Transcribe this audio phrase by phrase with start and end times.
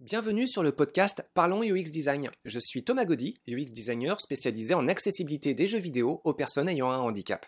[0.00, 2.30] Bienvenue sur le podcast Parlons UX Design.
[2.44, 6.92] Je suis Thomas Gaudy, UX designer spécialisé en accessibilité des jeux vidéo aux personnes ayant
[6.92, 7.44] un handicap.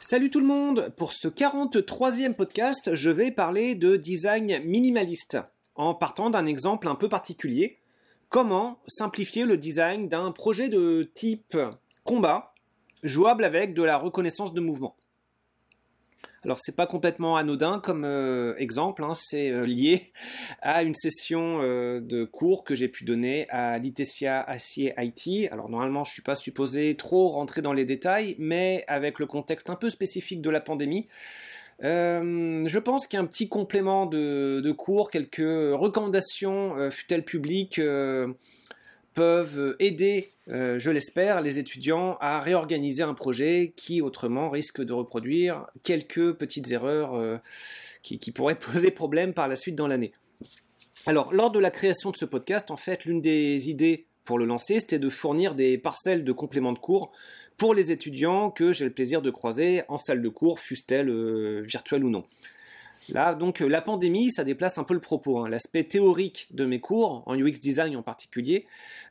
[0.00, 5.36] Salut tout le monde Pour ce 43e podcast, je vais parler de design minimaliste,
[5.74, 7.80] en partant d'un exemple un peu particulier.
[8.30, 11.58] Comment simplifier le design d'un projet de type
[12.04, 12.54] combat,
[13.02, 14.96] jouable avec de la reconnaissance de mouvement?
[16.44, 20.12] Alors c'est pas complètement anodin comme euh, exemple, hein, c'est euh, lié
[20.62, 25.50] à une session euh, de cours que j'ai pu donner à l'ITESIA Acier IT.
[25.50, 29.70] Alors normalement je suis pas supposé trop rentrer dans les détails, mais avec le contexte
[29.70, 31.06] un peu spécifique de la pandémie,
[31.80, 37.80] je pense qu'un petit complément de, cours, quelques recommandations, fut-elle publiques,
[39.14, 44.92] peuvent aider, euh, je l'espère, les étudiants à réorganiser un projet qui autrement risque de
[44.92, 47.38] reproduire quelques petites erreurs euh,
[48.02, 50.12] qui, pourraient poser problème par la suite dans l'année.
[51.06, 54.46] Alors, lors de la création de ce podcast, en fait, l'une des idées pour le
[54.46, 57.12] lancer, c'était de fournir des parcelles de compléments de cours
[57.56, 61.66] pour les étudiants que j'ai le plaisir de croiser en salle de cours, fussent-elles euh,
[61.92, 62.24] ou non.
[63.10, 65.38] Là, donc, euh, la pandémie, ça déplace un peu le propos.
[65.38, 65.48] Hein.
[65.48, 68.66] L'aspect théorique de mes cours, en UX design en particulier,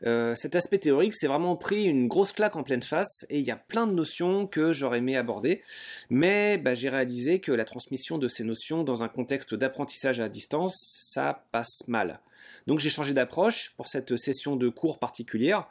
[0.05, 3.45] euh, cet aspect théorique, c'est vraiment pris une grosse claque en pleine face, et il
[3.45, 5.61] y a plein de notions que j'aurais aimé aborder,
[6.09, 10.30] mais bah, j'ai réalisé que la transmission de ces notions dans un contexte d'apprentissage à
[10.30, 10.75] distance,
[11.11, 12.19] ça passe mal.
[12.67, 15.67] Donc j'ai changé d'approche pour cette session de cours particulière.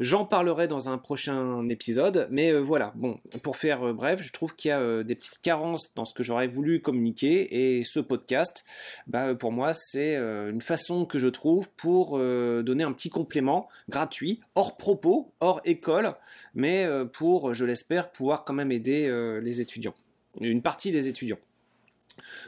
[0.00, 4.32] J'en parlerai dans un prochain épisode, mais euh, voilà, bon, pour faire euh, bref, je
[4.32, 7.84] trouve qu'il y a euh, des petites carences dans ce que j'aurais voulu communiquer, et
[7.84, 8.64] ce podcast,
[9.06, 14.40] bah, pour moi, c'est une façon que je trouve pour donner un petit complément gratuit,
[14.54, 16.14] hors propos, hors école,
[16.54, 19.10] mais pour, je l'espère, pouvoir quand même aider
[19.42, 19.94] les étudiants,
[20.40, 21.38] une partie des étudiants.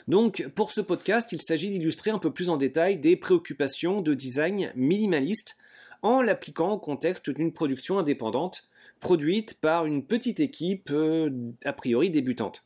[0.09, 4.15] Donc, pour ce podcast, il s'agit d'illustrer un peu plus en détail des préoccupations de
[4.15, 5.57] design minimaliste
[6.03, 8.69] en l'appliquant au contexte d'une production indépendante
[9.01, 11.31] produite par une petite équipe euh,
[11.65, 12.65] a priori débutante.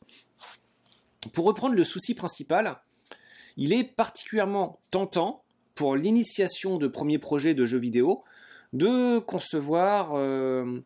[1.33, 2.81] Pour reprendre le souci principal,
[3.57, 5.43] il est particulièrement tentant
[5.75, 8.23] pour l'initiation de premiers projets de jeux vidéo
[8.73, 10.79] de concevoir euh,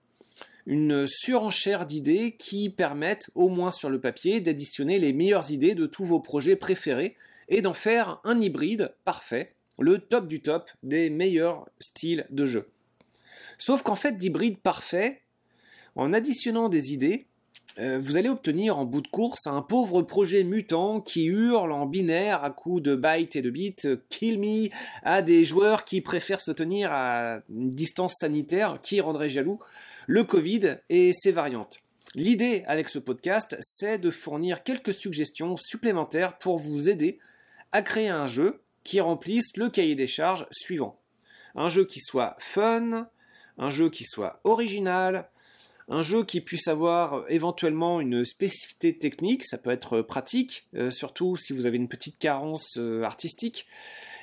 [0.66, 5.86] une surenchère d'idées qui permettent, au moins sur le papier, d'additionner les meilleures idées de
[5.86, 7.16] tous vos projets préférés
[7.50, 12.70] et d'en faire un hybride parfait le top du top des meilleurs styles de jeu.
[13.58, 15.22] Sauf qu'en fait, d'hybride parfait,
[15.96, 17.26] en additionnant des idées,
[17.78, 21.86] euh, vous allez obtenir en bout de course un pauvre projet mutant qui hurle en
[21.86, 23.76] binaire à coups de bytes et de bits
[24.10, 24.70] kill me
[25.04, 29.60] à des joueurs qui préfèrent se tenir à une distance sanitaire qui rendrait jaloux
[30.08, 31.80] le Covid et ses variantes.
[32.16, 37.20] L'idée avec ce podcast, c'est de fournir quelques suggestions supplémentaires pour vous aider
[37.72, 41.00] à créer un jeu qui remplissent le cahier des charges suivant.
[41.56, 43.10] Un jeu qui soit fun,
[43.58, 45.30] un jeu qui soit original,
[45.88, 51.36] un jeu qui puisse avoir éventuellement une spécificité technique, ça peut être pratique, euh, surtout
[51.36, 53.68] si vous avez une petite carence euh, artistique,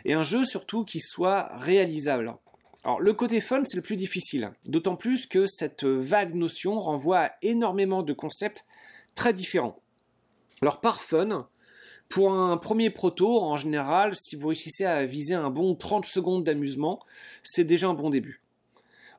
[0.04, 2.34] et un jeu surtout qui soit réalisable.
[2.84, 7.18] Alors le côté fun c'est le plus difficile, d'autant plus que cette vague notion renvoie
[7.20, 8.66] à énormément de concepts
[9.14, 9.80] très différents.
[10.62, 11.48] Alors par fun,
[12.08, 16.44] pour un premier proto, en général, si vous réussissez à viser un bon 30 secondes
[16.44, 17.00] d'amusement,
[17.42, 18.42] c'est déjà un bon début.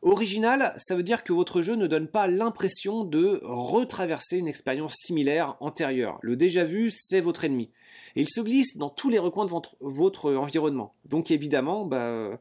[0.04, 4.96] Original, ça veut dire que votre jeu ne donne pas l'impression de retraverser une expérience
[4.96, 6.20] similaire antérieure.
[6.22, 7.72] Le déjà vu, c'est votre ennemi.
[8.16, 10.94] Et il se glisse dans tous les recoins de votre, environnement.
[11.06, 12.40] Donc évidemment, bah,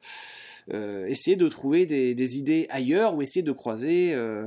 [0.73, 4.47] euh, essayez de trouver des, idées ailleurs ou essayez de croiser euh,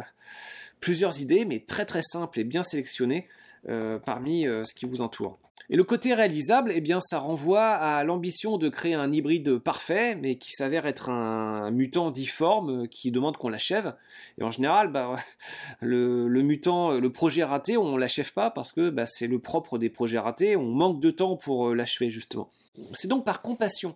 [0.79, 3.27] plusieurs idées, mais très très simples et bien sélectionnées
[3.69, 5.39] euh, parmi ce qui vous entoure.
[5.69, 10.15] Et le côté réalisable, eh bien, ça renvoie à l'ambition de créer un hybride parfait,
[10.15, 13.95] mais qui s'avère être un mutant difforme qui demande qu'on l'achève.
[14.37, 15.15] Et en général, bah,
[15.81, 19.89] le, mutant, le projet raté, on l'achève pas parce que bah, c'est le propre des
[19.89, 20.55] projets ratés.
[20.55, 22.47] On manque de temps pour euh, l'achever justement.
[22.93, 23.95] C'est donc par compassion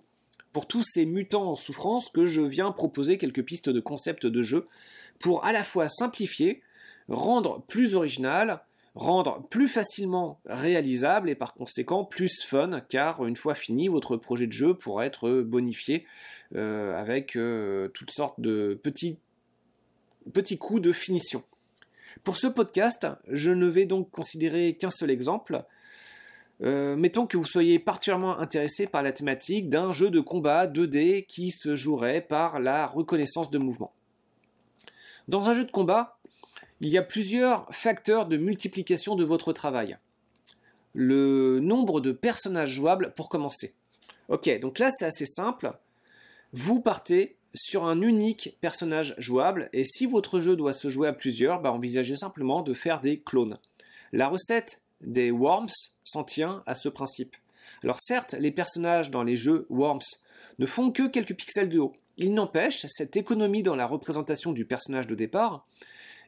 [0.54, 4.42] pour tous ces mutants en souffrance que je viens proposer quelques pistes de concept de
[4.42, 4.68] jeu
[5.20, 6.64] pour à la fois simplifier,
[7.08, 8.64] rendre plus original,
[8.96, 14.48] rendre plus facilement réalisable et par conséquent plus fun car une fois fini votre projet
[14.48, 16.06] de jeu pourra être bonifié
[16.56, 19.18] euh, avec euh, toutes sortes de petits,
[20.34, 21.44] petits coups de finition.
[22.24, 25.64] Pour ce podcast, je ne vais donc considérer qu'un seul exemple.
[26.62, 31.26] Euh, mettons que vous soyez particulièrement intéressé par la thématique d'un jeu de combat 2D
[31.26, 33.94] qui se jouerait par la reconnaissance de mouvement.
[35.30, 36.19] Dans un jeu de combat,
[36.82, 39.98] il y a plusieurs facteurs de multiplication de votre travail.
[40.96, 43.76] le nombre de personnages jouables pour commencer.
[44.28, 45.74] Ok, donc là c'est assez simple.
[46.52, 51.14] Vous partez sur un unique personnage jouable et si votre jeu doit se jouer à
[51.14, 53.60] plusieurs, bah, envisagez simplement de faire des clones.
[54.12, 55.70] La recette des Worms
[56.04, 57.36] s'en tient à ce principe.
[57.84, 60.00] Alors certes, les personnages dans les jeux Worms
[60.58, 61.94] ne font que quelques pixels de haut.
[62.18, 65.66] Il n'empêche, cette économie dans la représentation du personnage de départ,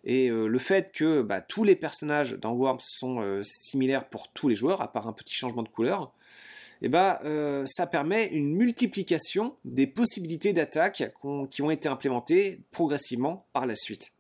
[0.04, 4.30] et euh, le fait que bah, tous les personnages dans Worms sont euh, similaires pour
[4.30, 6.14] tous les joueurs, à part un petit changement de couleur,
[6.84, 11.14] et eh bah, euh, ça permet une multiplication des possibilités d'attaque
[11.52, 14.14] qui ont été implémentées progressivement par la suite.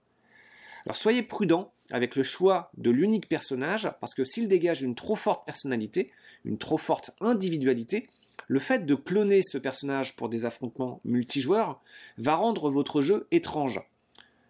[0.86, 5.16] Alors soyez prudent avec le choix de l'unique personnage, parce que s'il dégage une trop
[5.16, 6.12] forte personnalité,
[6.46, 8.08] une trop forte individualité,
[8.48, 11.82] le fait de cloner ce personnage pour des affrontements multijoueurs
[12.20, 13.82] va rendre votre jeu étrange.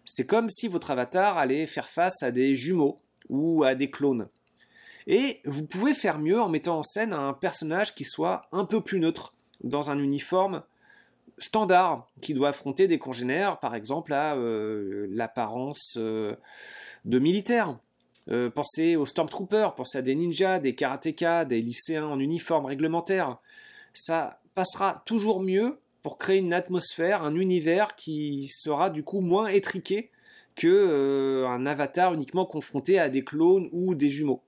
[0.05, 2.97] C'est comme si votre avatar allait faire face à des jumeaux
[3.29, 4.27] ou à des clones.
[5.07, 8.81] Et vous pouvez faire mieux en mettant en scène un personnage qui soit un peu
[8.81, 9.33] plus neutre,
[9.63, 10.63] dans un uniforme
[11.37, 16.35] standard, qui doit affronter des congénères, par exemple à euh, l'apparence euh,
[17.05, 17.77] de militaire.
[18.29, 23.37] Euh, pensez aux Stormtroopers, pensez à des ninjas, des karatékas, des lycéens en uniforme réglementaire.
[23.93, 29.47] Ça passera toujours mieux pour créer une atmosphère, un univers qui sera du coup moins
[29.47, 30.09] étriqué
[30.55, 34.41] que euh, un avatar uniquement confronté à des clones ou des jumeaux,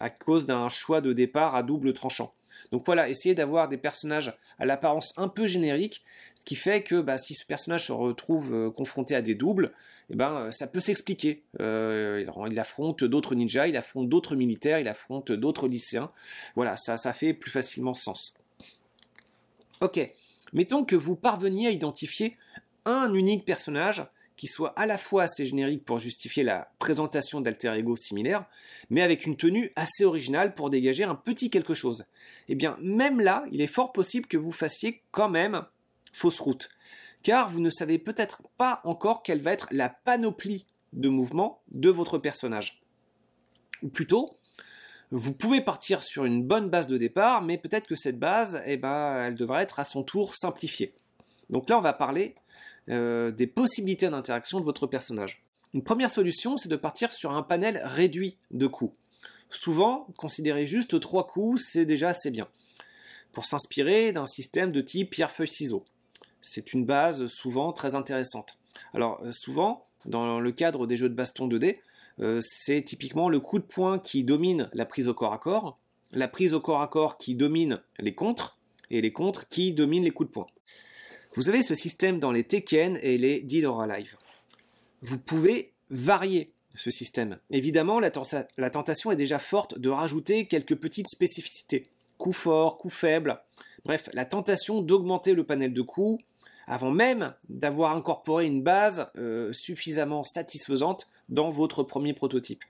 [0.00, 2.30] à cause d'un choix de départ à double tranchant.
[2.72, 6.02] Donc voilà, essayez d'avoir des personnages à l'apparence un peu générique,
[6.34, 9.72] ce qui fait que bah, si ce personnage se retrouve euh, confronté à des doubles,
[10.10, 11.42] eh ben, euh, ça peut s'expliquer.
[11.60, 16.10] il affronte d'autres ninjas, il affronte d'autres militaires, il affronte d'autres lycéens.
[16.54, 18.34] Voilà, ça, ça fait plus facilement sens.
[19.80, 20.10] Ok,
[20.52, 22.36] Mettons que vous parveniez à identifier
[22.84, 24.06] un unique personnage
[24.36, 28.44] qui soit à la fois assez générique pour justifier la présentation d'alter ego similaires,
[28.90, 32.04] mais avec une tenue assez originale pour dégager un petit quelque chose.
[32.48, 35.64] Eh bien, même là, il est fort possible que vous fassiez quand même
[36.12, 36.68] fausse route,
[37.22, 41.90] car vous ne savez peut-être pas encore quelle va être la panoplie de mouvements de
[41.90, 42.82] votre personnage.
[43.82, 44.38] Ou plutôt,
[45.10, 48.76] vous pouvez partir sur une bonne base de départ, mais peut-être que cette base, eh
[48.76, 50.94] ben, elle devra être à son tour simplifiée.
[51.50, 52.34] Donc là, on va parler
[52.88, 55.44] euh, des possibilités d'interaction de votre personnage.
[55.74, 58.96] Une première solution, c'est de partir sur un panel réduit de coups.
[59.50, 62.48] Souvent, considérer juste trois coups, c'est déjà assez bien.
[63.32, 65.84] Pour s'inspirer d'un système de type pierre-feuille-ciseau.
[66.42, 68.58] C'est une base souvent très intéressante.
[68.94, 71.80] Alors, euh, souvent, dans le cadre des jeux de baston 2D, euh,
[72.18, 75.78] c'est typiquement le coup de poing qui domine la prise au corps à corps,
[76.12, 78.58] la prise au corps à corps qui domine les contres,
[78.90, 80.46] et les contres qui dominent les coups de poing.
[81.34, 84.16] Vous avez ce système dans les Tekken et les Dead or Alive.
[85.02, 87.38] Vous pouvez varier ce système.
[87.50, 88.10] Évidemment, la,
[88.56, 91.88] la, tentation est déjà forte de rajouter quelques petites spécificités.
[92.18, 93.40] Coup fort, coup faible.
[93.84, 96.22] Bref, la tentation d'augmenter le panel de coups
[96.66, 102.64] avant même d'avoir incorporé une base euh, suffisamment satisfaisante dans votre premier prototype.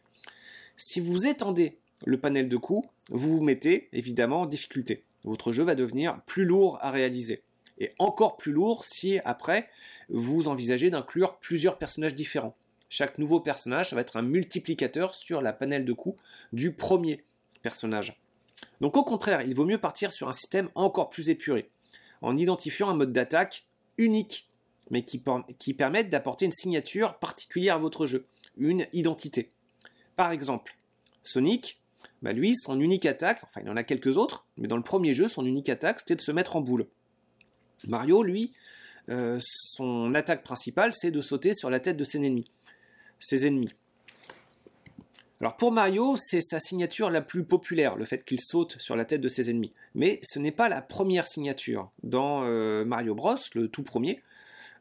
[0.76, 5.04] Si vous étendez le panel de coups, vous vous mettez évidemment en difficulté.
[5.24, 7.42] Votre jeu va devenir plus lourd à réaliser.
[7.78, 9.68] Et encore plus lourd si après
[10.08, 12.56] vous envisagez d'inclure plusieurs personnages différents.
[12.88, 16.18] Chaque nouveau personnage va être un multiplicateur sur la panel de coups
[16.52, 17.24] du premier
[17.62, 18.18] personnage.
[18.80, 21.68] Donc au contraire, il vaut mieux partir sur un système encore plus épuré,
[22.22, 23.66] en identifiant un mode d'attaque
[23.98, 24.48] unique,
[24.90, 28.24] mais qui, permettent d'apporter une signature particulière à votre jeu,
[28.56, 29.50] une identité.
[30.16, 30.76] Par exemple,
[31.22, 31.80] Sonic,
[32.22, 35.14] bah lui, son unique attaque, enfin il en a quelques autres, mais dans le premier
[35.14, 36.86] jeu, son unique attaque, c'était de se mettre en boule.
[37.86, 38.52] Mario, lui,
[39.10, 42.50] euh, son attaque principale, c'est de sauter sur la tête de ses ennemis.
[43.18, 43.72] Ses ennemis.
[45.40, 49.04] Alors pour Mario, c'est sa signature la plus populaire, le fait qu'il saute sur la
[49.04, 49.72] tête de ses ennemis.
[49.94, 51.90] Mais ce n'est pas la première signature.
[52.02, 54.22] Dans euh, Mario Bros, le tout premier,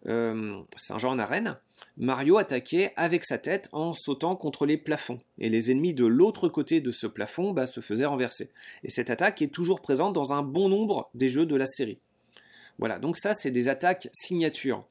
[0.08, 1.58] euh, Saint-Jean en arène,
[1.98, 5.20] Mario attaquait avec sa tête en sautant contre les plafonds.
[5.38, 8.52] Et les ennemis de l'autre côté de ce plafond bah, se faisaient renverser.
[8.84, 12.00] Et cette attaque est toujours présente dans un bon nombre des jeux de la série.
[12.78, 14.86] Voilà, donc ça c'est des attaques signatures.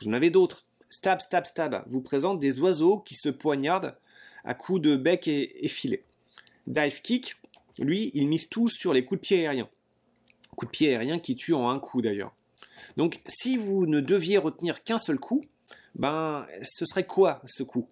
[0.00, 0.66] Vous en avez d'autres.
[0.90, 3.96] Stab, stab, stab vous présente des oiseaux qui se poignardent
[4.44, 6.04] à coups de bec et, filet.
[6.66, 7.36] Dive kick,
[7.78, 9.68] lui, il mise tout sur les coups de pied aériens.
[10.56, 12.34] Coups de pied aériens qui tuent en un coup d'ailleurs.
[13.00, 15.42] Donc si vous ne deviez retenir qu'un seul coup,
[15.94, 17.88] ben ce serait quoi ce coup?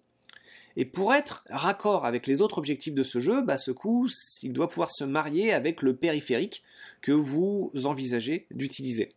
[0.75, 4.07] Et pour être raccord avec les autres objectifs de ce jeu, ben, ce coup,
[4.43, 6.61] il doit pouvoir se marier avec le périphérique
[7.01, 9.11] que vous envisagez d'utiliser.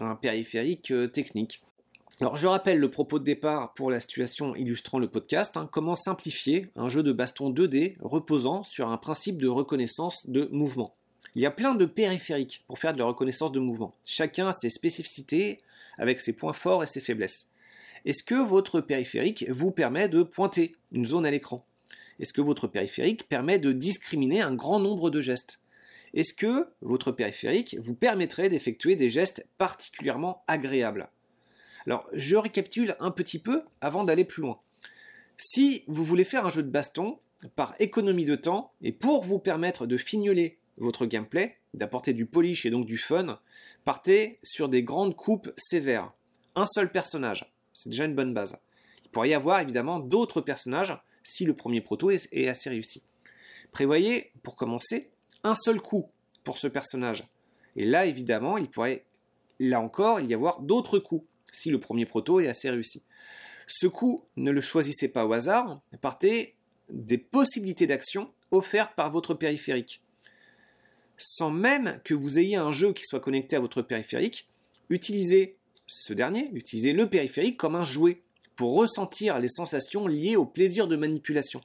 [0.00, 1.62] Un périphérique euh, technique.
[2.22, 5.68] Alors je rappelle le propos de départ pour la situation illustrant le podcast, hein.
[5.70, 10.94] comment simplifier un jeu de baston 2D reposant sur un principe de reconnaissance de mouvement?
[11.34, 13.92] Il y a plein de périphériques pour faire de la reconnaissance de mouvement.
[14.04, 15.60] Chacun a ses spécificités
[15.98, 17.50] avec ses points forts et ses faiblesses.
[18.04, 21.66] Est-ce que votre périphérique vous permet de pointer une zone à l'écran?
[22.20, 25.60] Est-ce que votre périphérique permet de discriminer un grand nombre de gestes?
[26.12, 31.08] Est-ce que votre périphérique vous permettrait d'effectuer des gestes particulièrement agréables?
[31.86, 34.60] Alors, je récapitule un petit peu avant d'aller plus loin.
[35.36, 37.18] Si vous voulez faire un jeu de baston,
[37.56, 42.66] par économie de temps, et pour vous permettre de fignoler votre gameplay, d'apporter du polish
[42.66, 43.40] et donc du fun,
[43.84, 46.12] partez sur des grandes coupes sévères.
[46.54, 48.58] Un seul personnage, c'est déjà une bonne base.
[49.04, 53.02] Il pourrait y avoir évidemment d'autres personnages si le premier proto est, assez réussi.
[53.72, 55.10] Prévoyez, pour commencer,
[55.42, 56.08] un seul coup
[56.44, 57.28] pour ce personnage.
[57.76, 59.04] Et là, évidemment, il pourrait,
[59.58, 63.02] là encore, y avoir d'autres coups si le premier proto est assez réussi.
[63.66, 66.54] Ce coup, ne le choisissez pas au hasard, partez
[66.90, 70.03] des possibilités d'action offertes par votre périphérique.
[71.16, 74.48] Sans même que vous ayez un jeu qui soit connecté à votre périphérique,
[74.90, 75.56] utilisez
[75.86, 78.22] ce dernier, utilisez le périphérique comme un jouet
[78.56, 81.60] pour ressentir les sensations liées au plaisir de manipulation.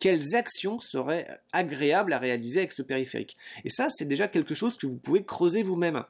[0.00, 3.36] Quelles actions seraient agréables à réaliser avec ce périphérique?
[3.64, 6.04] Et ça, c'est déjà quelque chose que vous pouvez creuser vous-même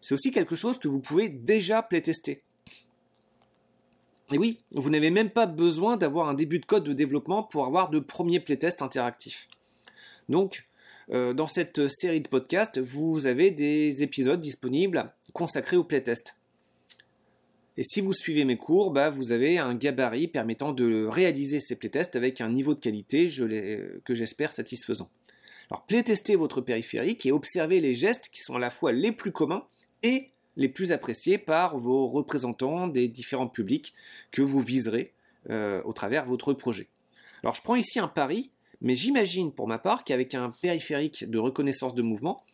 [0.00, 2.42] c'est aussi quelque chose que vous pouvez déjà playtester.
[4.32, 7.66] Et oui, vous n'avez même pas besoin d'avoir un début de code de développement pour
[7.66, 9.48] avoir de premiers playtests interactifs.
[10.28, 10.64] Donc,
[11.12, 16.36] euh, dans cette série de podcasts, vous avez des épisodes disponibles consacrés au playtest.
[17.76, 21.76] Et si vous suivez mes cours, bah, vous avez un gabarit permettant de réaliser ces
[21.76, 25.08] playtests avec un niveau de qualité que j'espère satisfaisant.
[25.70, 29.32] Alors, playtester votre périphérique et observer les gestes qui sont à la fois les plus
[29.32, 29.64] communs
[30.02, 33.94] et les plus appréciés par vos représentants des différents publics
[34.32, 35.12] que vous viserez
[35.48, 36.88] euh, au travers de votre projet.
[37.42, 38.50] Alors je prends ici un pari,
[38.80, 42.44] mais j'imagine pour ma part qu'avec un périphérique de reconnaissance de mouvement,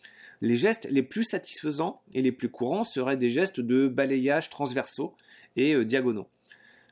[0.40, 5.14] les gestes les plus satisfaisants et les plus courants seraient des gestes de balayage transversaux
[5.56, 6.28] et euh, diagonaux.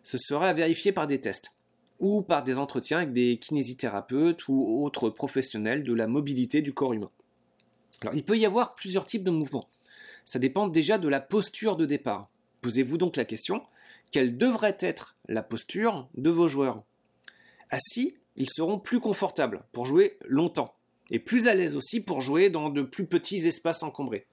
[0.02, 1.50] Ce serait à vérifier par des tests
[2.00, 6.92] ou par des entretiens avec des kinésithérapeutes ou autres professionnels de la mobilité du corps
[6.92, 7.10] humain.
[8.00, 9.68] Alors il peut y avoir plusieurs types de mouvements
[10.24, 12.28] ça dépend déjà de la posture de départ.
[12.62, 13.62] Posez-vous donc la question,
[14.10, 16.82] quelle devrait être la posture de vos joueurs?
[17.70, 20.74] Assis, ils seront plus confortables pour jouer longtemps,
[21.10, 24.26] et plus à l'aise aussi pour jouer dans de plus petits espaces encombrés.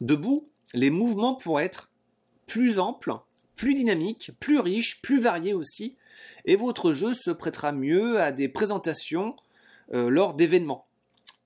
[0.00, 1.90] Debout, les mouvements pourraient être
[2.46, 3.14] plus amples,
[3.54, 5.96] plus dynamiques, plus riches, plus variés aussi,
[6.44, 9.36] et votre jeu se prêtera mieux à des présentations
[9.92, 10.85] euh, lors d'événements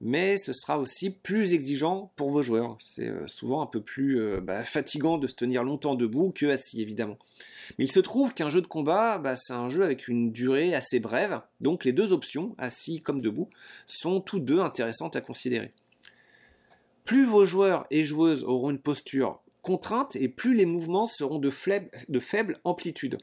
[0.00, 2.76] mais ce sera aussi plus exigeant pour vos joueurs.
[2.80, 6.46] C'est euh, souvent un peu plus euh, bah, fatigant de se tenir longtemps debout que
[6.46, 7.18] assis, évidemment.
[7.78, 10.74] Mais il se trouve qu'un jeu de combat, bah, c'est un jeu avec une durée
[10.74, 13.50] assez brève, donc les deux options, assis comme debout,
[13.86, 15.72] sont toutes deux intéressantes à considérer.
[17.04, 21.50] Plus vos joueurs et joueuses auront une posture contrainte, et plus les mouvements seront de,
[22.08, 23.18] de faible amplitude.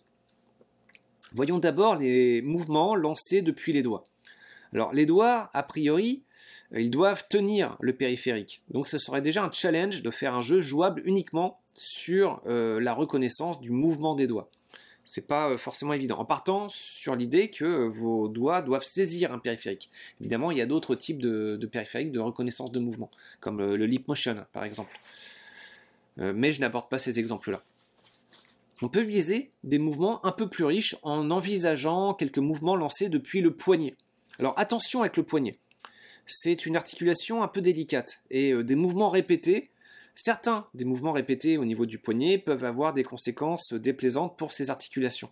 [1.34, 4.06] Voyons d'abord les mouvements lancés depuis les doigts.
[4.74, 6.24] Alors les doigts, a priori,
[6.76, 8.62] ils doivent tenir le périphérique.
[8.70, 12.94] Donc ce serait déjà un challenge de faire un jeu jouable uniquement sur euh, la
[12.94, 14.50] reconnaissance du mouvement des doigts.
[15.06, 16.18] C'est pas euh, forcément évident.
[16.18, 19.90] En partant sur l'idée que vos doigts doivent saisir un périphérique.
[20.20, 24.08] Évidemment, il y a d'autres types de, périphériques de reconnaissance de mouvement, comme le, leap
[24.08, 25.00] motion par exemple.
[26.18, 27.62] mais je n'apporte pas ces exemples-là.
[28.82, 33.42] On peut viser des mouvements un peu plus riches en envisageant quelques mouvements lancés depuis
[33.42, 33.96] le poignet.
[34.40, 35.56] Alors attention avec le poignet
[36.28, 39.70] c'est une articulation un peu délicate et euh, des mouvements répétés.
[40.16, 44.70] Certains des mouvements répétés au niveau du poignet peuvent avoir des conséquences déplaisantes pour ces
[44.70, 45.30] articulations.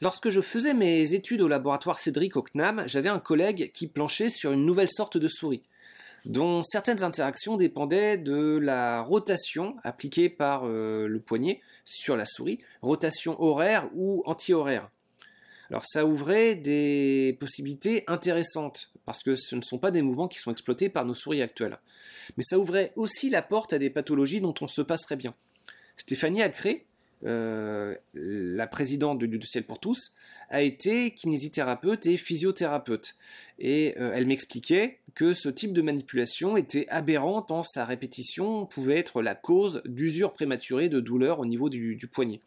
[0.00, 4.30] Lorsque je faisais mes études au laboratoire Cédric au CNAM, j'avais un collègue qui planchait
[4.30, 5.62] sur une nouvelle sorte de souris,
[6.24, 12.60] dont certaines interactions dépendaient de la rotation appliquée par euh, le poignet sur la souris,
[12.80, 14.88] rotation horaire ou anti-horaire.
[15.70, 20.38] Alors ça ouvrait des possibilités intéressantes, parce que ce ne sont pas des mouvements qui
[20.38, 21.78] sont exploités par nos souris actuelles.
[22.36, 25.34] Mais ça ouvrait aussi la porte à des pathologies dont on se passerait bien.
[25.96, 26.86] Stéphanie Acré,
[27.24, 30.14] euh, la présidente de Du ciel pour tous,
[30.50, 33.14] a été kinésithérapeute et physiothérapeute.
[33.58, 38.98] Et euh, elle m'expliquait que ce type de manipulation était aberrant tant sa répétition pouvait
[38.98, 42.40] être la cause d'usure prématurée de douleur au niveau du, poignet.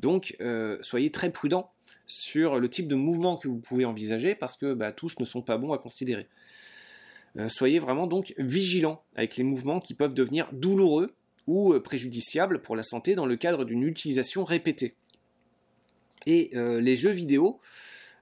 [0.00, 1.70] Donc euh, soyez très prudents
[2.06, 5.42] sur le type de mouvement que vous pouvez envisager parce que bah, tous ne sont
[5.42, 6.26] pas bons à considérer.
[7.38, 11.14] Euh, soyez vraiment donc vigilants avec les mouvements qui peuvent devenir douloureux
[11.46, 14.94] ou euh, préjudiciables pour la santé dans le cadre d'une utilisation répétée.
[16.28, 17.60] Et les jeux vidéo,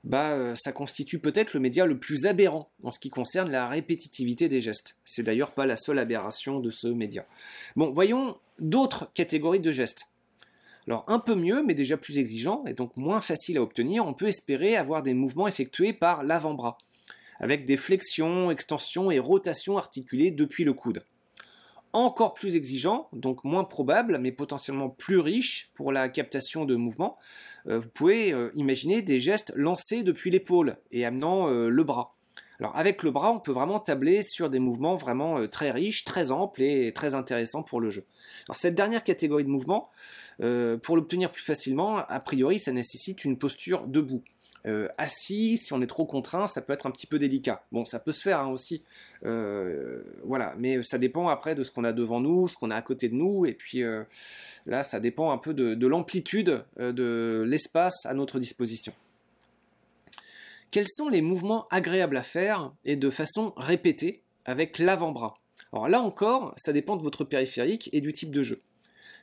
[0.05, 4.51] bah, ça constitue peut-être le média le plus aberrant en ce qui concerne la répétitivité
[4.51, 4.99] des gestes.
[5.07, 7.25] C'est d'ailleurs pas la seule aberration de ce média.
[7.77, 10.14] Bon, voyons d'autres catégories de gestes.
[10.87, 14.15] Alors un peu mieux, mais déjà plus exigeant, et donc moins facile à obtenir, on
[14.15, 16.79] peut espérer avoir des mouvements effectués par l'avant-bras,
[17.41, 21.05] avec des flexions, extensions et rotations articulées depuis le coude.
[21.95, 27.19] Encore plus exigeant, donc moins probable, mais potentiellement plus riche pour la captation de mouvements,
[27.69, 32.17] euh, vous pouvez euh, imaginer des gestes lancés depuis l'épaule et amenant euh, le bras.
[32.61, 36.31] Alors avec le bras, on peut vraiment tabler sur des mouvements vraiment très riches, très
[36.31, 38.05] amples et très intéressants pour le jeu.
[38.49, 39.91] Alors cette dernière catégorie de mouvements,
[40.39, 44.23] pour l'obtenir plus facilement, a priori, ça nécessite une posture debout.
[44.67, 47.65] Euh, assis, si on est trop contraint, ça peut être un petit peu délicat.
[47.71, 48.83] Bon, ça peut se faire hein, aussi,
[49.27, 52.77] euh, voilà, mais ça dépend après de ce qu'on a devant nous, ce qu'on a
[52.77, 54.05] à côté de nous, et puis euh,
[54.65, 58.95] là, ça dépend un peu de, l'amplitude de l'espace à notre disposition.
[60.75, 65.35] Quels sont les mouvements agréables à faire et de façon répétée avec l'avant-bras
[65.73, 68.61] Alors là encore, ça dépend de votre périphérique et du type de jeu.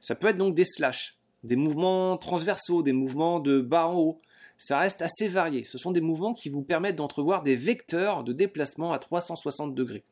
[0.01, 4.21] Ça peut être donc des slash, des mouvements transversaux, des mouvements de bas en haut,
[4.57, 5.65] ça reste assez varié.
[5.65, 10.05] Ce sont des mouvements qui vous permettent d'entrevoir des vecteurs de déplacement à 360 degrés.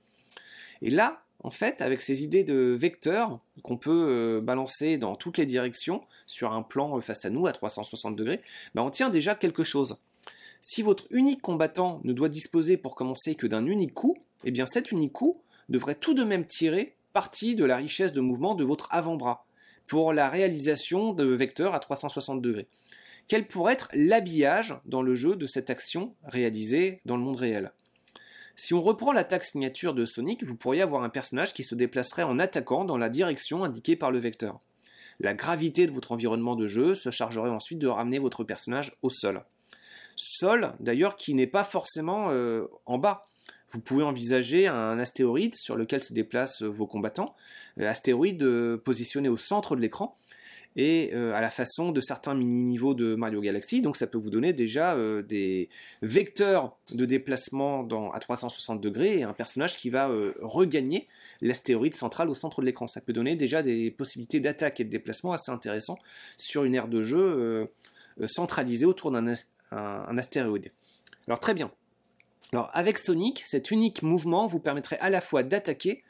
[0.81, 5.37] Et là, en fait, avec ces idées de vecteurs qu'on peut euh, balancer dans toutes
[5.37, 8.41] les directions sur un plan euh, face à nous à 360 degrés,
[8.75, 9.99] ben, on tient déjà quelque chose.
[10.61, 14.65] Si votre unique combattant ne doit disposer pour commencer que d'un unique coup, eh bien
[14.67, 18.63] cet unique coup devrait tout de même tirer partie de la richesse de mouvement de
[18.63, 19.45] votre avant-bras
[19.87, 22.67] pour la réalisation de vecteurs à 360 degrés
[23.29, 27.71] quel pourrait être l'habillage dans le jeu de cette action réalisée dans le monde réel?
[28.55, 32.23] Si on reprend l'attaque signature de Sonic, vous pourriez avoir un personnage qui se déplacerait
[32.23, 34.59] en attaquant dans la direction indiquée par le vecteur.
[35.19, 39.11] La gravité de votre environnement de jeu se chargerait ensuite de ramener votre personnage au
[39.11, 39.43] sol.
[40.21, 43.27] Sol, d'ailleurs, qui n'est pas forcément euh, en bas.
[43.71, 47.35] Vous pouvez envisager un astéroïde sur lequel se déplacent vos combattants,
[47.79, 50.17] euh, astéroïde euh, positionné au centre de l'écran,
[50.75, 53.81] et euh, à la façon de certains mini-niveaux de Mario Galaxy.
[53.81, 55.69] Donc ça peut vous donner déjà euh, des
[56.01, 61.07] vecteurs de déplacement à 360 degrés et un personnage qui va euh, regagner
[61.41, 62.87] l'astéroïde central au centre de l'écran.
[62.87, 65.99] Ça peut donner déjà des possibilités d'attaque et de déplacement assez intéressants
[66.37, 67.69] sur une aire de jeu
[68.27, 69.27] centralisée autour d'un
[69.71, 70.71] astéroïde.
[71.27, 71.71] Alors très bien.
[72.51, 76.03] Alors avec Sonic, cet unique mouvement vous permettrait à la fois d'attaquer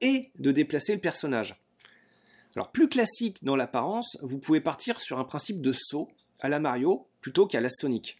[0.00, 1.56] et de déplacer le personnage.
[2.54, 6.08] Alors plus classique dans l'apparence, vous pouvez partir sur un principe de saut
[6.40, 8.16] à la Mario plutôt qu'à la Sonic.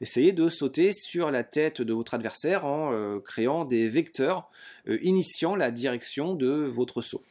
[0.00, 4.48] Essayez de sauter sur la tête de votre adversaire en euh, créant des vecteurs
[4.88, 7.22] euh, initiant la direction de votre saut.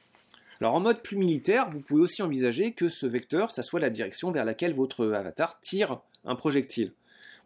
[0.60, 3.90] Alors en mode plus militaire, vous pouvez aussi envisager que ce vecteur, ça soit la
[3.90, 6.92] direction vers laquelle votre avatar tire un projectile.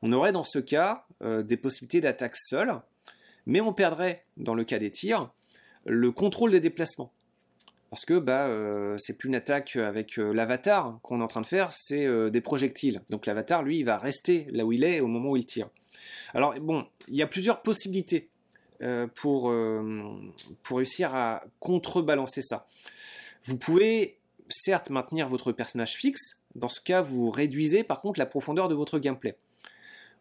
[0.01, 2.73] On aurait dans ce cas euh, des possibilités d'attaque seule,
[3.45, 5.31] mais on perdrait, dans le cas des tirs,
[5.85, 7.11] le contrôle des déplacements
[7.89, 11.41] parce que bah euh, c'est plus une attaque avec euh, l'avatar qu'on est en train
[11.41, 13.01] de faire, c'est des projectiles.
[13.09, 15.69] Donc l'avatar lui il va rester là où il est au moment où il tire.
[16.33, 18.29] Alors bon, il y a plusieurs possibilités
[19.15, 19.53] pour
[20.69, 22.65] réussir à contrebalancer ça.
[23.43, 24.17] Vous pouvez
[24.49, 28.75] certes maintenir votre personnage fixe, dans ce cas vous réduisez par contre la profondeur de
[28.75, 29.35] votre gameplay.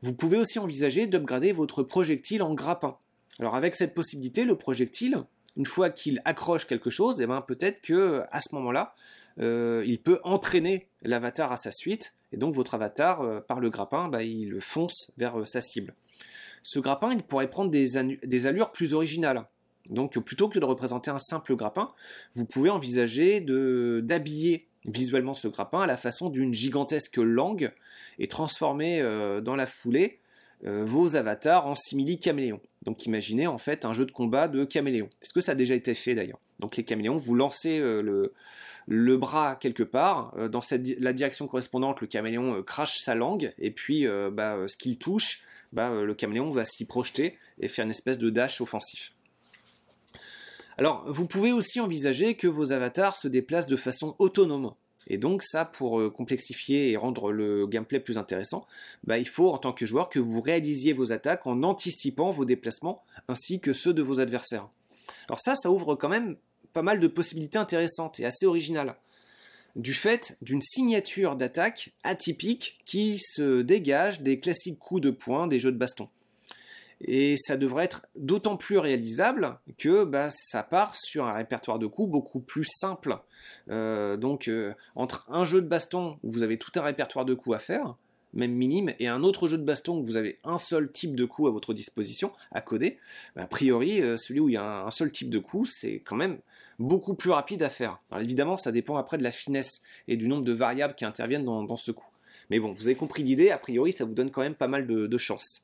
[0.03, 2.97] Vous pouvez aussi envisager d'upgrader votre projectile en grappin.
[3.39, 5.25] Alors avec cette possibilité, le projectile,
[5.57, 8.95] une fois qu'il accroche quelque chose, eh ben peut-être que à ce moment-là,
[9.39, 13.71] euh, il peut entraîner l'avatar à sa suite, et donc votre avatar, euh, par le
[13.71, 15.95] grappin, bah, il fonce vers euh, sa cible.
[16.63, 19.47] Ce grappin, il pourrait prendre des, allures plus originales.
[19.89, 21.93] Donc plutôt que de représenter un simple grappin,
[22.35, 27.73] vous pouvez envisager d'habiller visuellement ce grappin à la façon d'une gigantesque langue
[28.19, 29.03] et transformer
[29.43, 30.21] dans la foulée
[30.66, 32.61] euh, vos avatars en simili caméléons.
[32.83, 35.09] Donc imaginez en fait un jeu de combat de caméléons.
[35.23, 36.38] Est-ce que ça a déjà été fait d'ailleurs?
[36.59, 38.31] Donc les caméléons, vous lancez euh,
[38.87, 40.61] le, bras quelque part, euh, dans
[40.99, 46.03] la direction correspondante, le caméléon crache sa langue, et puis bah, ce qu'il touche, bah,
[46.03, 49.14] le caméléon va s'y projeter et faire une espèce de dash offensif.
[50.81, 54.73] Alors, vous pouvez aussi envisager que vos avatars se déplacent de façon autonome.
[55.09, 58.66] Et donc ça, pour euh, complexifier et rendre le gameplay plus intéressant,
[59.05, 62.47] bah, il faut en tant que joueur que vous réalisiez vos attaques en anticipant vos
[62.47, 64.71] déplacements ainsi que ceux de vos adversaires.
[65.29, 66.37] Alors ça, ça ouvre quand même
[66.73, 68.97] pas mal de possibilités intéressantes et assez originales.
[69.77, 75.61] Du fait d'une signature d'attaque atypique qui se dégage des classiques coups de poing des
[75.61, 76.09] jeux de baston.
[77.03, 81.87] Et ça devrait être d'autant plus réalisable que bah, ça part sur un répertoire de
[81.87, 83.19] coups beaucoup plus simple.
[83.71, 87.35] Euh, donc euh, entre un jeu de baston où vous avez tout un répertoire de
[87.35, 87.95] coups à faire,
[88.33, 91.25] même minime, et un autre jeu de baston où vous avez un seul type de
[91.25, 92.99] coup à votre disposition à coder,
[93.35, 96.01] bah, a priori, euh, celui où il y a un, seul type de coup, c'est
[96.01, 96.39] quand même
[96.79, 97.99] beaucoup plus rapide à faire.
[98.11, 101.45] Alors évidemment, ça dépend après de la finesse et du nombre de variables qui interviennent
[101.45, 102.07] dans, ce coup.
[102.51, 104.87] Mais bon, vous avez compris l'idée, a priori, ça vous donne quand même pas mal
[104.87, 105.63] de, de chance.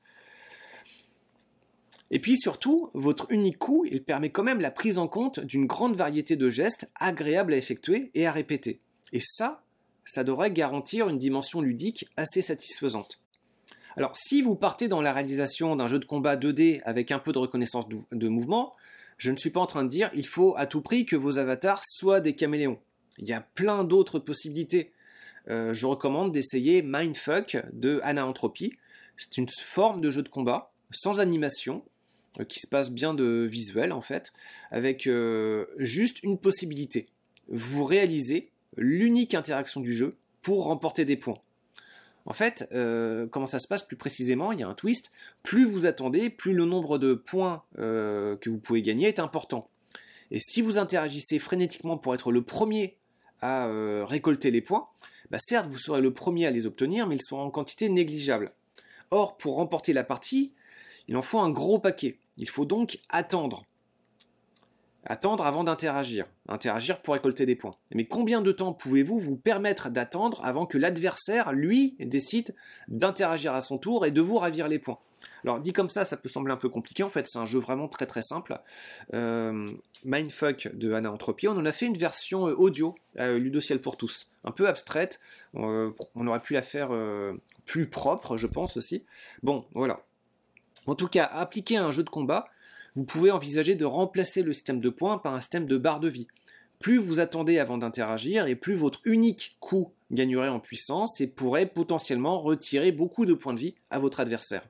[2.11, 5.66] Et puis surtout, votre unique coup, il permet quand même la prise en compte d'une
[5.66, 8.81] grande variété de gestes agréables à effectuer et à répéter.
[9.12, 9.62] Et ça,
[10.05, 13.23] ça devrait garantir une dimension ludique assez satisfaisante.
[13.97, 17.33] Alors si vous partez dans la réalisation d'un jeu de combat 2D avec un peu
[17.33, 18.75] de reconnaissance de mouvement,
[19.16, 21.38] je ne suis pas en train de dire il faut à tout prix que vos
[21.38, 22.79] avatars soient des caméléons.
[23.19, 24.92] Il y a plein d'autres possibilités.
[25.49, 28.77] Euh, je recommande d'essayer Mindfuck de Anna Entropy.
[29.16, 31.83] C'est une forme de jeu de combat sans animation
[32.44, 34.33] qui se passe bien de visuel en fait,
[34.70, 37.07] avec euh, juste une possibilité.
[37.49, 41.38] Vous réalisez l'unique interaction du jeu pour remporter des points.
[42.25, 44.53] En fait, euh, comment ça se passe plus précisément?
[44.53, 45.12] Il y a un twist.
[45.42, 49.68] Plus vous attendez, plus le nombre de points que vous pouvez gagner est important.
[50.33, 52.96] Et si vous interagissez frénétiquement pour être le premier
[53.40, 53.68] à
[54.05, 54.88] récolter les points,
[55.31, 58.53] bah certes, vous serez le premier à les obtenir, mais ils seront en quantité négligeable.
[59.11, 60.53] Or, pour remporter la partie,
[61.09, 62.18] il en faut un gros paquet.
[62.37, 63.64] Il faut donc attendre.
[65.09, 66.27] Attendre avant d'interagir.
[66.49, 67.77] Interagir pour récolter des points.
[67.94, 72.57] Mais combien de temps pouvez-vous vous permettre d'attendre avant que l'adversaire, lui, décide
[72.88, 74.99] d'interagir à son tour et de vous ravir les points?
[75.44, 77.05] Alors dit comme ça, ça peut sembler un peu compliqué.
[77.05, 78.59] En fait, c'est un jeu vraiment très très simple.
[79.14, 79.70] Euh,
[80.05, 81.46] Mindfuck de Anna Entropy.
[81.46, 85.20] On en a fait une version euh, audio euh, Ludociel pour tous, un peu abstraite.
[85.55, 85.94] on
[86.27, 86.90] aurait pu la faire
[87.64, 89.05] plus propre, je pense aussi.
[89.42, 90.01] Bon, voilà.
[90.87, 92.46] En tout cas, appliquer un jeu de combat,
[92.94, 96.09] vous pouvez envisager de remplacer le système de points par un système de barre de
[96.09, 96.29] vie.
[96.79, 101.66] Plus vous attendez avant d'interagir et plus votre unique coup gagnerait en puissance et pourrait
[101.66, 104.62] potentiellement retirer beaucoup de points de vie à votre adversaire.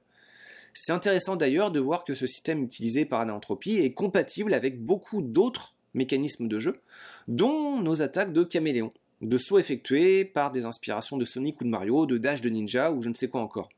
[0.74, 5.22] C'est intéressant d'ailleurs de voir que ce système utilisé par Anantropie est compatible avec beaucoup
[5.22, 6.81] d'autres mécanismes de jeu,
[7.29, 11.70] dont nos attaques de caméléon, de sauts effectués par des inspirations de Sonic ou de
[11.70, 13.70] Mario, de dash de ninja ou je ne sais quoi encore.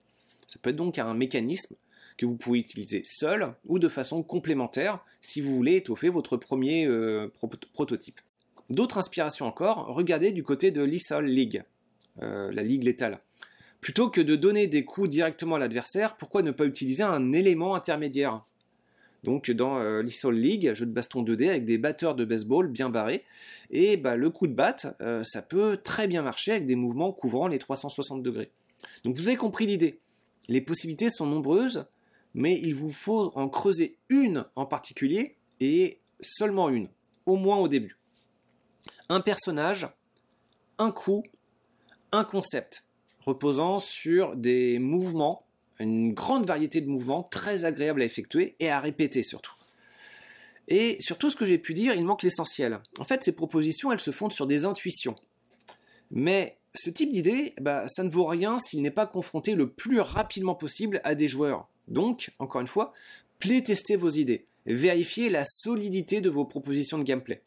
[0.47, 1.77] Ça peut être donc un mécanisme
[2.19, 6.85] que vous pouvez utiliser seul ou de façon complémentaire si vous voulez étoffer votre premier
[6.85, 7.33] euh,
[7.73, 8.21] prototype.
[8.69, 11.63] D'autres inspirations encore, regardez du côté de Lethal League,
[12.21, 13.21] euh, la ligue létale.
[13.81, 17.77] Plutôt que de donner des coups directement à l'adversaire, pourquoi ne pas utiliser un élément
[17.77, 18.45] intermédiaire?
[19.23, 22.91] Donc dans euh, Lethal League, jeu de baston 2D avec des batteurs de baseball bien
[22.91, 23.25] barrés,
[23.71, 24.87] et bah, le coup de batte,
[25.23, 28.51] ça peut très bien marcher avec des mouvements couvrant les 360 degrés.
[29.05, 30.01] Donc vous avez compris l'idée.
[30.49, 31.87] Les possibilités sont nombreuses,
[32.35, 36.89] mais il vous faut en creuser une en particulier, et seulement une,
[37.27, 37.99] au moins au début.
[39.09, 39.89] Un personnage,
[40.79, 41.25] un coup,
[42.13, 42.85] un concept,
[43.21, 45.47] reposant sur des mouvements,
[45.81, 49.55] une grande variété de mouvements très agréables à effectuer et à répéter surtout.
[50.69, 52.81] Et surtout ce que j'ai pu dire, il manque l'essentiel.
[52.99, 55.17] En fait, ces propositions, elles se fondent sur des intuitions.
[56.11, 60.01] Mais ce type d'idée, bah, ça ne vaut rien s'il n'est pas confronté le plus
[60.01, 61.69] rapidement possible à des joueurs.
[61.89, 62.93] Donc, encore une fois,
[63.39, 67.43] playtestez vos idées, vérifiez la solidité de vos propositions de gameplay.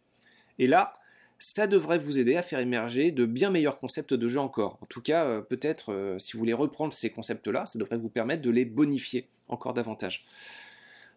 [0.59, 0.93] Et là,
[1.41, 4.77] ça devrait vous aider à faire émerger de bien meilleurs concepts de jeu encore.
[4.81, 8.09] En tout cas, euh, peut-être, euh, si vous voulez reprendre ces concepts-là, ça devrait vous
[8.09, 10.23] permettre de les bonifier encore davantage.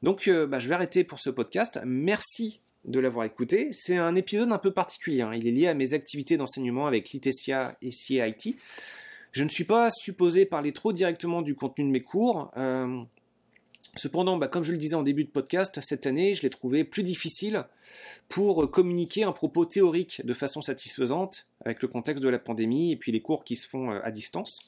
[0.03, 1.81] Donc, euh, bah, je vais arrêter pour ce podcast.
[1.85, 3.69] Merci de l'avoir écouté.
[3.73, 5.21] C'est un épisode un peu particulier.
[5.21, 5.33] Hein.
[5.35, 8.57] Il est lié à mes activités d'enseignement avec l'ITESIA et CIT.
[9.33, 12.53] Je ne suis pas supposé parler trop directement du contenu de mes cours.
[13.97, 16.85] Cependant, bah, comme je le disais en début de podcast, cette année, je l'ai trouvé
[16.85, 17.65] plus difficile
[18.29, 22.97] pour communiquer un propos théorique de façon satisfaisante avec le contexte de la pandémie et
[22.97, 24.59] puis les cours qui se font euh, à distance.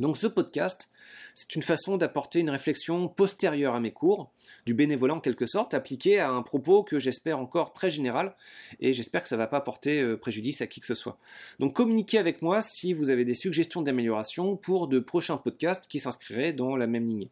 [0.00, 0.88] Donc ce podcast,
[1.34, 4.32] c'est une façon d'apporter une réflexion postérieure à mes cours,
[4.66, 8.34] du bénévolat en quelque sorte, appliqué à un propos que j'espère encore très général,
[8.80, 11.18] et j'espère que ça ne va pas porter euh, préjudice à qui que ce soit.
[11.60, 16.00] Donc communiquez avec moi si vous avez des suggestions d'amélioration pour de prochains podcasts qui
[16.00, 17.30] s'inscriraient dans la même lignée.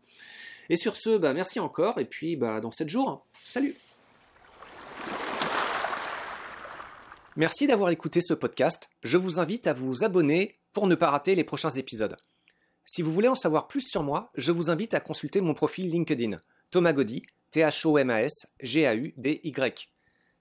[0.71, 3.77] Et sur ce, bah, merci encore, et puis bah, dans 7 jours, salut
[7.35, 8.89] Merci d'avoir écouté ce podcast.
[9.03, 12.17] Je vous invite à vous abonner pour ne pas rater les prochains épisodes.
[12.85, 15.91] Si vous voulez en savoir plus sur moi, je vous invite à consulter mon profil
[15.91, 16.39] LinkedIn,
[16.71, 19.89] Thomas Gaudy, T-H-O-M-A-S, G-A-U-D-Y.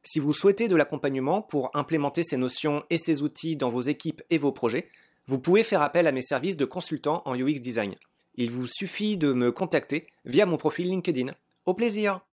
[0.04, 4.22] Si vous souhaitez de l'accompagnement pour implémenter ces notions et ces outils dans vos équipes
[4.30, 4.89] et vos projets,
[5.26, 7.96] vous pouvez faire appel à mes services de consultant en UX Design.
[8.41, 11.34] Il vous suffit de me contacter via mon profil LinkedIn.
[11.65, 12.21] Au plaisir